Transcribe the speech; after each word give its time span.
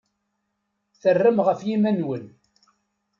Terram 1.01 1.37
ɣef 1.47 1.59
yiman-nwen. 1.67 2.25